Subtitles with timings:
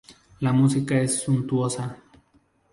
[0.39, 1.95] La música es suntuosa.